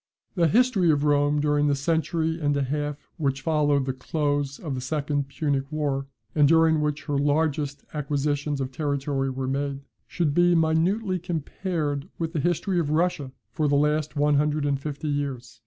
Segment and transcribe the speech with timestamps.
[0.33, 4.73] The history of Rome during the century and a half which followed the close of
[4.73, 10.33] the second Punic war, and during which her largest acquisitions of territory were made, should
[10.33, 15.07] be minutely compared with the history of Russia for the last one hundred and fifty
[15.07, 15.59] years.